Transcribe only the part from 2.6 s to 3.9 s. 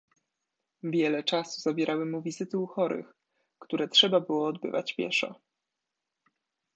chorych, które